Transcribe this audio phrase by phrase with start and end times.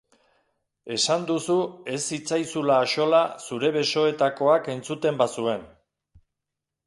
[0.93, 1.57] Esan duzu
[1.95, 5.69] ez zitzaizula axola zure besoetakoak entzuten bazuen.